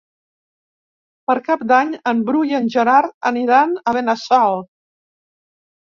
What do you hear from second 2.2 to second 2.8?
Bru i en